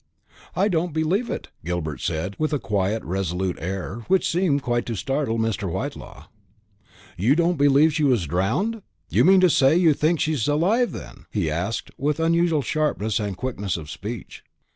"I 0.55 0.67
don't 0.67 0.93
believe 0.93 1.29
it," 1.29 1.49
Gilbert 1.63 2.01
said, 2.01 2.35
with 2.39 2.53
a 2.53 2.57
quiet 2.59 3.03
resolute 3.03 3.57
air, 3.59 3.97
which 4.07 4.27
seemed 4.27 4.63
quite 4.63 4.83
to 4.87 4.95
startle 4.95 5.37
Mr. 5.37 5.71
Whitelaw. 5.71 6.23
"You 7.17 7.35
don't 7.35 7.55
believe 7.55 7.93
she 7.93 8.03
was 8.03 8.25
drowned! 8.25 8.81
You 9.11 9.23
mean 9.23 9.41
to 9.41 9.47
say 9.51 9.75
you 9.75 9.93
think 9.93 10.19
she's 10.19 10.47
alive, 10.47 10.91
then?" 10.91 11.27
he 11.29 11.51
asked, 11.51 11.91
with 11.99 12.19
unusual 12.19 12.63
sharpness 12.63 13.19
and 13.19 13.37
quickness 13.37 13.77
of 13.77 13.91
speech. 13.91 14.43